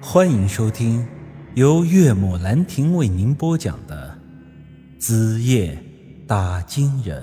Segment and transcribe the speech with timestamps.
[0.00, 1.06] 欢迎收听
[1.54, 4.18] 由岳母兰亭为您播讲的
[5.00, 5.82] 《子夜
[6.26, 7.22] 打金人》。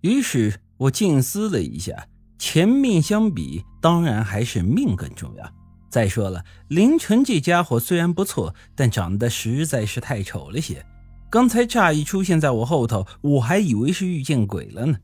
[0.00, 2.08] 于是我静思了一下，
[2.38, 5.52] 钱命相比，当然还是命更重要。
[5.90, 10.84] 再说了，凌晨这家伙虽然不错，但长得实在是太丑了些。
[11.28, 14.98] 刚才乍一出现在我后头，我还以为是遇见鬼了呢。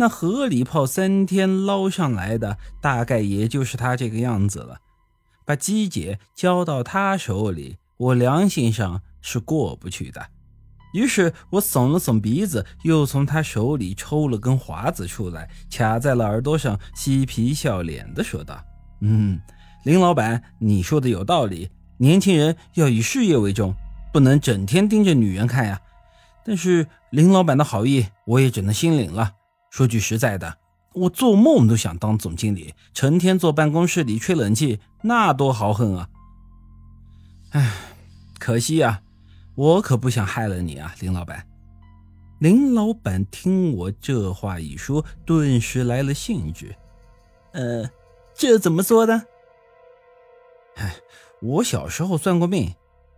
[0.00, 4.78] 那河里泡三天捞上来的，大概也就是他这个样子了。
[5.44, 10.24] 把姬姐交到他手里，我良心上是过不去的。
[10.92, 18.62] 于是我耸了耸鼻子，又从他手里抽了根华子出来，卡在了耳朵上，嬉皮笑脸的说道
[19.02, 19.40] ：“嗯，
[19.82, 23.74] 林老板，你说的有道理，年轻人要以事业为重，
[24.12, 25.80] 不能整天盯着女人看呀。
[26.44, 29.32] 但是林老板的好意，我也只能心领了。”
[29.70, 30.58] 说句实在的，
[30.94, 36.08] 我做梦都想当总经理，成天坐办公室里吹冷气，那多豪横啊！
[37.50, 37.72] 唉，
[38.38, 39.02] 可惜啊，
[39.54, 41.46] 我可不想害了你啊，林老板。
[42.40, 46.74] 林老板听我这话一说，顿时来了兴致。
[47.52, 47.90] 呃，
[48.34, 49.24] 这怎么说呢？
[50.76, 50.94] 唉，
[51.40, 52.74] 我小时候算过命，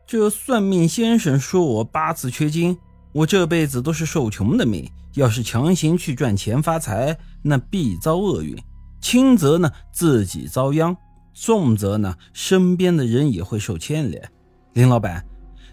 [0.06, 2.78] 这算命先生说我八字缺金。
[3.12, 8.56] 我这辈子都是受穷的命，要是强行去赚钱发财，那必遭厄运。
[9.00, 10.96] 轻则呢自己遭殃，
[11.34, 14.30] 重则呢身边的人也会受牵连。
[14.74, 15.24] 林老板，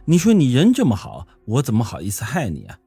[0.05, 2.79] 你说你人这么好，我怎么好意思害你啊？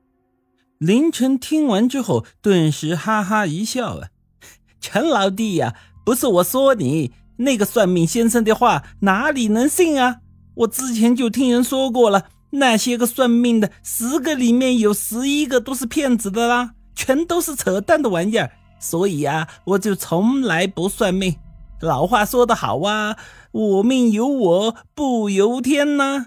[0.79, 4.09] 林晨听完之后，顿时哈哈一笑啊，
[4.81, 10.23] 陈老弟呀，不是我说你，那个算命先生的话哪里能信啊？
[10.55, 12.25] 我之前就听人说过了。
[12.51, 18.51] 那些个算命的，十个里面有十一个都是骗子的啦，全都是扯淡的玩意儿。
[18.81, 21.37] 所以啊，我就从来不算命。
[21.81, 23.17] 老话说得好啊，
[23.53, 26.27] 我命由我不由天呐。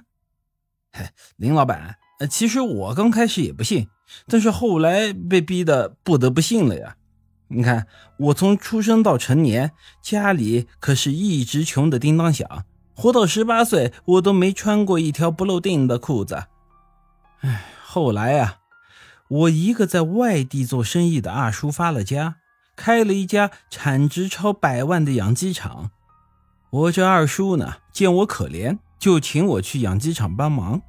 [0.91, 1.97] 嘿，林老板，
[2.29, 3.87] 其实我刚开始也不信，
[4.27, 6.95] 但是后来被逼的不得不信了呀。
[7.49, 7.85] 你看，
[8.17, 12.65] 我从出生到成年，家里可是一直穷的叮当响。
[12.95, 16.45] 活到十八岁，我都没穿过一条不漏腚的裤子。
[17.41, 18.57] 唉，后来啊，
[19.27, 22.35] 我一个在外地做生意的二叔发了家，
[22.75, 25.91] 开了一家产值超百万的养鸡场。
[26.69, 30.81] 我这二叔呢，见我可怜，就请我去养鸡场帮忙，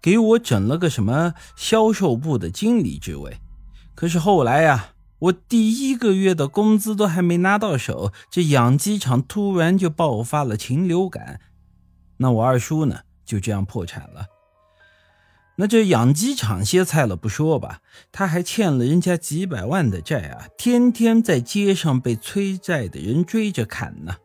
[0.00, 3.38] 给我整了个什么销售部的经理职位。
[3.94, 4.90] 可是后来呀，
[5.20, 11.40] 我第一个月的工资都还没拿到手，这养鸡场突然就爆发了禽流感，
[12.16, 14.26] 那我二叔呢就这样破产了。
[15.56, 24.16] 那这养鸡场歇菜了不说吧，他还欠了人家几百万的债啊，天天在街上被催债的人追着砍呢。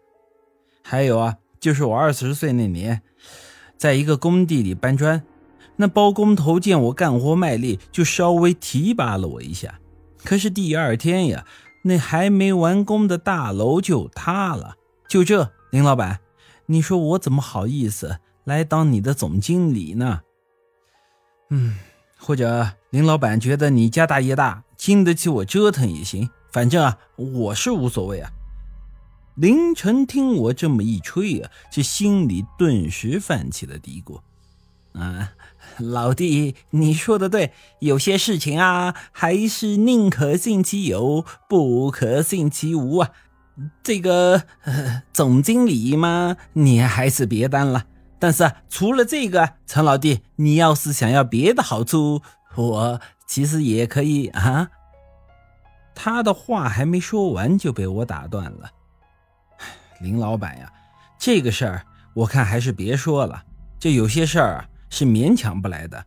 [0.81, 3.01] 还有啊，就是我二十岁那年，
[3.75, 5.23] 在一个工地里搬砖，
[5.75, 9.81] 那包工头见我干活卖力，就稍微提拔了我一下。
[10.25, 11.45] 可是第二天呀，
[11.83, 14.75] 那还没完工的大楼就塌了。
[15.07, 16.19] 就这，林老板，
[16.65, 20.21] 你说我怎么好意思来当你的总经理呢？
[21.51, 21.77] 嗯，
[22.17, 26.29] 或者林老板觉得你家大业大，经得起我折腾也行。
[26.51, 28.31] 反正啊，我是无所谓啊。
[29.35, 34.19] 凌晨听我这么一吹啊，这心里顿时泛起了嘀咕。
[34.95, 35.33] 啊，
[35.78, 43.11] 老弟，你说的对，有些事情啊，还是宁可信其有，不可信其无啊。
[43.84, 44.44] 这个
[45.13, 47.85] 总经理嘛，你还是别当了。
[48.19, 52.22] 但是除了这个，陈老弟，你要是想要别的好处，
[52.55, 54.69] 我其实也可以啊。
[55.94, 58.72] 他的话还没说完，就被我打断了。
[60.00, 60.72] 林老板呀，
[61.17, 63.44] 这个事儿我看还是别说了，
[63.79, 64.69] 这有些事儿啊。
[64.95, 66.06] 是勉强不来的，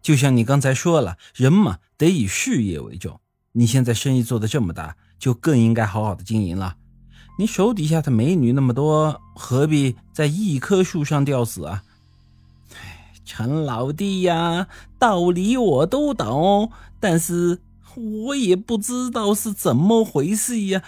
[0.00, 3.18] 就像你刚才说了，人嘛得以事业为重。
[3.50, 6.76] 你现在生意做得这么大，就更应该好好的经营了。
[7.36, 11.82] 你手底下的美女那么多，何必在一棵树上吊死啊？
[12.76, 14.68] 哎，陈老弟呀，
[15.00, 16.70] 道理我都懂，
[17.00, 17.58] 但是
[17.96, 20.80] 我也不知道是怎么回事呀。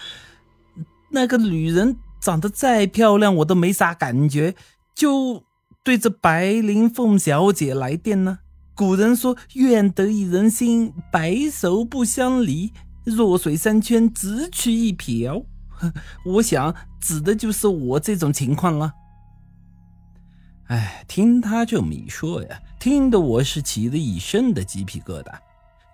[1.09, 4.55] 那个女人长得再漂亮，我都没啥感觉，
[4.95, 5.43] 就。
[5.83, 8.39] 对着白灵凤小姐来电呢？
[8.75, 12.71] 古人说“愿得一人心，白首不相离”，
[13.03, 15.43] 弱水三千，只取一瓢。
[16.23, 18.93] 我想指的就是我这种情况了。
[20.67, 25.33] 哎，听他这么一说呀，听得我是起了一身的鸡皮疙瘩。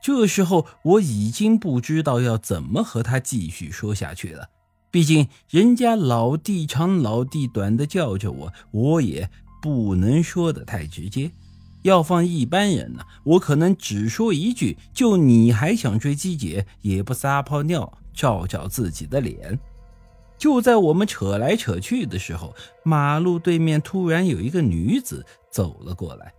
[0.02, 4.50] 这时候我已经不知道要怎么和他继续说下去了。
[4.92, 9.30] 毕竟人家老弟长老弟短的叫着我，我也
[9.62, 11.32] 不能说的太直接。
[11.84, 19.58] 要放一般人呢，我可能只说一句：“就你还想追姬姐，也不撒泡尿照照自己的脸。”
[20.38, 26.34] 就在我们扯来扯去的时候，马路对面突然有一个女子走了过来。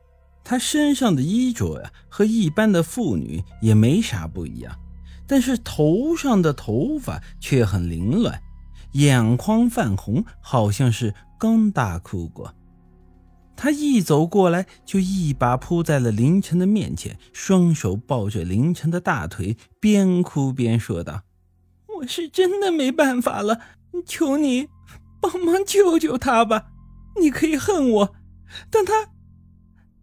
[0.45, 4.79] 她身上的衣着呀，和一般的妇女也没啥不一样，
[5.27, 8.41] 但是头上的头发却很凌乱，
[8.93, 12.55] 眼眶泛红，好像是刚大哭过。
[13.61, 21.23] 他一走过来，就一把扑在了林晨的面前，双手抱着林晨的大腿，边哭边说道
[21.99, 23.61] ：“我是真的没办法了，
[24.07, 24.69] 求你
[25.21, 26.67] 帮忙救救他吧！
[27.21, 28.15] 你可以恨我，
[28.71, 29.09] 但他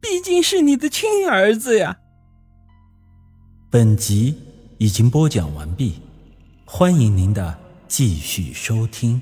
[0.01, 1.99] 毕竟是你的亲儿子呀。”
[3.71, 4.37] 本集
[4.79, 6.01] 已经播讲完毕，
[6.65, 9.21] 欢迎您的继续收听。